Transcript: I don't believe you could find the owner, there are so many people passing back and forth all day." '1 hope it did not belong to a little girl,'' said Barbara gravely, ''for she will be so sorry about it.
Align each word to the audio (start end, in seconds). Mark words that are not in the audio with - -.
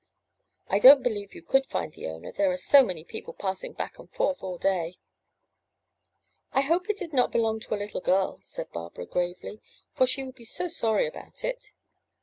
I 0.67 0.79
don't 0.79 1.03
believe 1.03 1.35
you 1.35 1.43
could 1.43 1.67
find 1.67 1.93
the 1.93 2.07
owner, 2.07 2.31
there 2.31 2.49
are 2.51 2.57
so 2.57 2.83
many 2.83 3.03
people 3.03 3.35
passing 3.35 3.73
back 3.73 3.99
and 3.99 4.11
forth 4.11 4.41
all 4.41 4.57
day." 4.57 4.97
'1 6.53 6.63
hope 6.63 6.89
it 6.89 6.97
did 6.97 7.13
not 7.13 7.31
belong 7.31 7.59
to 7.59 7.75
a 7.75 7.77
little 7.77 8.01
girl,'' 8.01 8.39
said 8.41 8.71
Barbara 8.71 9.05
gravely, 9.05 9.61
''for 9.95 10.07
she 10.07 10.23
will 10.23 10.31
be 10.31 10.43
so 10.43 10.67
sorry 10.67 11.05
about 11.05 11.43
it. 11.43 11.71